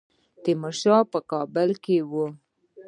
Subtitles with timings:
[0.43, 2.25] تیمورشاه په کابل کې وو.